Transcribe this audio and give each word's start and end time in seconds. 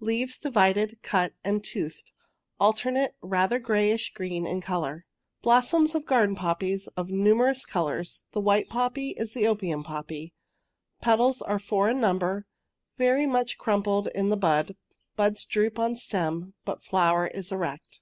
Leaves, 0.00 0.38
divided, 0.38 0.96
cut, 1.02 1.34
and 1.44 1.62
toothed— 1.62 2.10
alter 2.58 2.90
nate, 2.90 3.10
rather 3.20 3.58
grayish 3.58 4.10
green 4.14 4.46
in 4.46 4.58
colour. 4.58 5.04
Blossoms 5.42 5.94
of 5.94 6.06
garden 6.06 6.34
poppies 6.34 6.86
of 6.96 7.10
numerous 7.10 7.66
colours— 7.66 8.24
the 8.32 8.40
white 8.40 8.70
poppy 8.70 9.10
is 9.18 9.34
the 9.34 9.46
opium 9.46 9.84
poppy 9.84 10.32
—petals 11.02 11.42
are 11.42 11.58
four 11.58 11.90
in 11.90 12.00
number, 12.00 12.46
very 12.96 13.26
much 13.26 13.58
crum 13.58 13.82
pled 13.82 14.06
in 14.14 14.30
the 14.30 14.36
bud— 14.38 14.76
buds 15.14 15.44
droop 15.44 15.78
on 15.78 15.94
stem, 15.94 16.54
but 16.64 16.82
flower 16.82 17.26
is 17.26 17.52
erect. 17.52 18.00